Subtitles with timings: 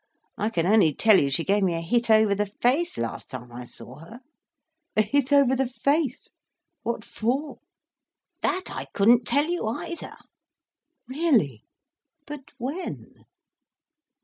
[0.35, 3.51] I can only tell you she gave me a hit over the face last time
[3.51, 4.21] I saw her."
[4.97, 6.31] "A hit over the face!
[6.81, 7.59] What for?"
[8.41, 10.17] "That I couldn't tell you, either."
[11.07, 11.65] "Really!
[12.25, 13.25] But when?"